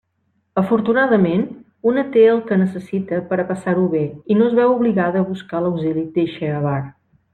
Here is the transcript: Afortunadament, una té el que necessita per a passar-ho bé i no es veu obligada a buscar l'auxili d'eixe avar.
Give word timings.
Afortunadament, 0.61 1.43
una 1.91 2.03
té 2.15 2.23
el 2.31 2.41
que 2.47 2.57
necessita 2.61 3.19
per 3.33 3.39
a 3.43 3.45
passar-ho 3.51 3.85
bé 3.93 4.01
i 4.05 4.39
no 4.41 4.47
es 4.49 4.57
veu 4.61 4.75
obligada 4.79 5.23
a 5.23 5.29
buscar 5.29 5.63
l'auxili 5.67 6.07
d'eixe 6.17 6.51
avar. 6.63 6.79